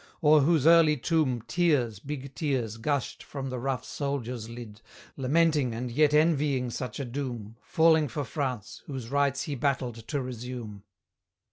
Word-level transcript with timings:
o'er 0.23 0.39
whose 0.41 0.65
early 0.65 0.97
tomb 0.97 1.43
Tears, 1.47 1.99
big 1.99 2.33
tears, 2.33 2.77
gushed 2.77 3.21
from 3.21 3.51
the 3.51 3.59
rough 3.59 3.85
soldier's 3.85 4.49
lid, 4.49 4.81
Lamenting 5.15 5.75
and 5.75 5.91
yet 5.91 6.11
envying 6.11 6.71
such 6.71 6.99
a 6.99 7.05
doom, 7.05 7.55
Falling 7.61 8.07
for 8.07 8.23
France, 8.23 8.81
whose 8.87 9.09
rights 9.11 9.43
he 9.43 9.53
battled 9.53 10.07
to 10.07 10.19
resume. 10.19 10.81